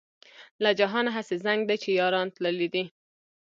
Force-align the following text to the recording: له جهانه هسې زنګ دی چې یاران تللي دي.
له 0.63 0.69
جهانه 0.79 1.11
هسې 1.17 1.35
زنګ 1.45 1.61
دی 1.69 1.77
چې 1.83 1.89
یاران 1.99 2.27
تللي 2.35 2.67
دي. 2.73 2.83